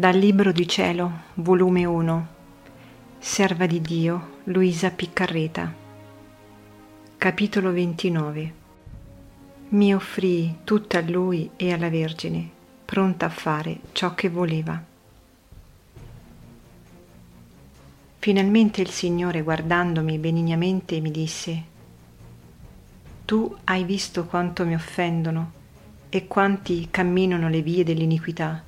Dal 0.00 0.16
Libro 0.16 0.50
di 0.50 0.66
Cielo, 0.66 1.12
volume 1.34 1.84
1, 1.84 2.26
Serva 3.18 3.66
di 3.66 3.82
Dio, 3.82 4.38
Luisa 4.44 4.90
Piccarreta. 4.90 5.70
Capitolo 7.18 7.70
29. 7.70 8.52
Mi 9.68 9.94
offrii 9.94 10.60
tutta 10.64 10.96
a 10.96 11.02
lui 11.02 11.50
e 11.54 11.74
alla 11.74 11.90
Vergine, 11.90 12.48
pronta 12.82 13.26
a 13.26 13.28
fare 13.28 13.78
ciò 13.92 14.14
che 14.14 14.30
voleva. 14.30 14.82
Finalmente 18.20 18.80
il 18.80 18.88
Signore, 18.88 19.42
guardandomi 19.42 20.16
benignamente, 20.16 20.98
mi 21.00 21.10
disse, 21.10 21.62
Tu 23.26 23.54
hai 23.64 23.84
visto 23.84 24.24
quanto 24.24 24.64
mi 24.64 24.74
offendono 24.74 25.52
e 26.08 26.26
quanti 26.26 26.88
camminano 26.90 27.50
le 27.50 27.60
vie 27.60 27.84
dell'iniquità 27.84 28.64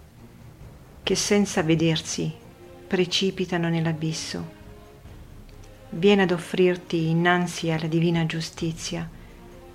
che 1.02 1.14
senza 1.16 1.62
vedersi 1.62 2.32
precipitano 2.86 3.68
nell'abisso. 3.68 4.60
Viene 5.90 6.22
ad 6.22 6.30
offrirti 6.30 7.08
innanzi 7.08 7.70
alla 7.70 7.86
divina 7.86 8.24
giustizia 8.24 9.08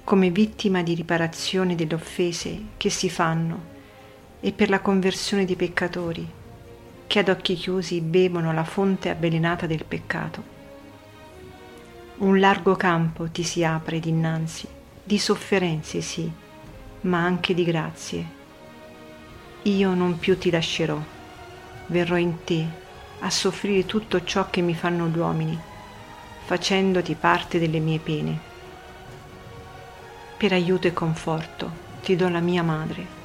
come 0.03 0.29
vittima 0.29 0.83
di 0.83 0.93
riparazione 0.93 1.75
delle 1.75 1.95
offese 1.95 2.61
che 2.77 2.89
si 2.89 3.09
fanno 3.09 3.75
e 4.39 4.53
per 4.53 4.69
la 4.69 4.79
conversione 4.79 5.43
dei 5.43 5.55
peccatori 5.55 6.27
che 7.07 7.19
ad 7.19 7.29
occhi 7.29 7.55
chiusi 7.55 8.01
bevono 8.01 8.53
la 8.53 8.63
fonte 8.63 9.09
avvelenata 9.09 9.65
del 9.65 9.83
peccato. 9.83 10.55
Un 12.17 12.39
largo 12.39 12.75
campo 12.75 13.29
ti 13.29 13.43
si 13.43 13.63
apre 13.63 13.99
dinanzi, 13.99 14.67
di 15.03 15.17
sofferenze 15.17 16.01
sì, 16.01 16.31
ma 17.01 17.23
anche 17.23 17.53
di 17.53 17.63
grazie. 17.63 18.25
Io 19.63 19.93
non 19.93 20.17
più 20.17 20.37
ti 20.37 20.49
lascerò 20.49 21.15
verrò 21.87 22.17
in 22.17 22.43
te 22.43 22.65
a 23.19 23.29
soffrire 23.29 23.85
tutto 23.85 24.23
ciò 24.23 24.49
che 24.49 24.61
mi 24.61 24.75
fanno 24.75 25.07
gli 25.07 25.17
uomini, 25.17 25.59
facendoti 26.45 27.15
parte 27.15 27.59
delle 27.59 27.79
mie 27.79 27.99
pene. 27.99 28.39
Per 30.37 30.51
aiuto 30.53 30.87
e 30.87 30.93
conforto 30.93 31.85
ti 32.01 32.15
do 32.15 32.29
la 32.29 32.39
mia 32.39 32.63
madre. 32.63 33.15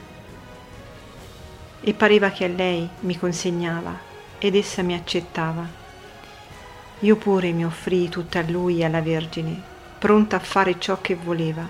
E 1.80 1.94
pareva 1.94 2.30
che 2.30 2.44
a 2.44 2.48
lei 2.48 2.88
mi 3.00 3.18
consegnava 3.18 4.10
ed 4.38 4.56
essa 4.56 4.82
mi 4.82 4.94
accettava. 4.94 5.80
Io 7.00 7.16
pure 7.16 7.52
mi 7.52 7.64
offrii 7.64 8.08
tutta 8.08 8.38
a 8.38 8.44
lui 8.48 8.80
e 8.80 8.84
alla 8.84 9.02
Vergine, 9.02 9.60
pronta 9.98 10.36
a 10.36 10.40
fare 10.40 10.78
ciò 10.78 11.00
che 11.00 11.14
voleva. 11.16 11.68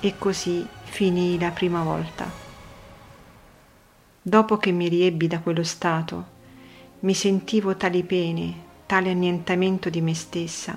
E 0.00 0.14
così 0.18 0.66
finii 0.82 1.38
la 1.38 1.50
prima 1.50 1.82
volta. 1.82 2.45
Dopo 4.28 4.56
che 4.56 4.72
mi 4.72 4.88
riebbi 4.88 5.28
da 5.28 5.38
quello 5.38 5.62
stato, 5.62 6.26
mi 7.00 7.14
sentivo 7.14 7.76
tali 7.76 8.02
pene, 8.02 8.54
tale 8.84 9.10
annientamento 9.10 9.88
di 9.88 10.00
me 10.00 10.14
stessa, 10.14 10.76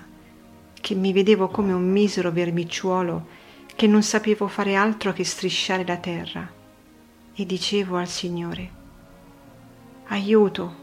che 0.79 0.93
mi 0.93 1.11
vedevo 1.11 1.47
come 1.47 1.73
un 1.73 1.89
misero 1.89 2.31
vermicciuolo 2.31 3.25
che 3.75 3.87
non 3.87 4.03
sapevo 4.03 4.47
fare 4.47 4.75
altro 4.75 5.13
che 5.13 5.23
strisciare 5.23 5.83
la 5.83 5.97
terra. 5.97 6.47
E 7.33 7.45
dicevo 7.47 7.97
al 7.97 8.07
Signore, 8.07 8.71
aiuto, 10.09 10.75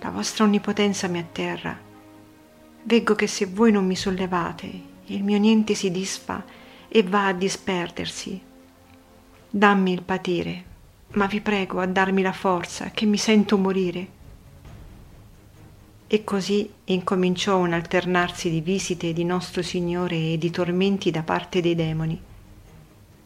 la 0.00 0.08
vostra 0.08 0.44
onnipotenza 0.44 1.06
mi 1.08 1.18
atterra. 1.18 1.78
Veggo 2.82 3.14
che 3.14 3.26
se 3.26 3.44
voi 3.44 3.72
non 3.72 3.84
mi 3.84 3.94
sollevate, 3.94 4.70
il 5.04 5.22
mio 5.22 5.36
niente 5.36 5.74
si 5.74 5.90
disfa 5.90 6.42
e 6.88 7.02
va 7.02 7.26
a 7.26 7.34
disperdersi. 7.34 8.40
Dammi 9.50 9.92
il 9.92 10.02
patire 10.02 10.72
ma 11.14 11.26
vi 11.26 11.40
prego 11.40 11.80
a 11.80 11.86
darmi 11.86 12.22
la 12.22 12.32
forza, 12.32 12.90
che 12.90 13.06
mi 13.06 13.16
sento 13.16 13.56
morire. 13.56 14.08
E 16.06 16.24
così 16.24 16.70
incominciò 16.84 17.58
un 17.58 17.72
alternarsi 17.72 18.50
di 18.50 18.60
visite 18.60 19.12
di 19.12 19.24
nostro 19.24 19.62
Signore 19.62 20.32
e 20.32 20.38
di 20.38 20.50
tormenti 20.50 21.10
da 21.10 21.22
parte 21.22 21.60
dei 21.60 21.74
demoni. 21.74 22.20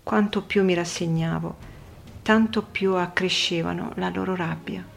Quanto 0.02 0.42
più 0.42 0.64
mi 0.64 0.74
rassegnavo, 0.74 1.56
tanto 2.22 2.62
più 2.62 2.94
accrescevano 2.94 3.92
la 3.96 4.08
loro 4.08 4.34
rabbia. 4.34 4.96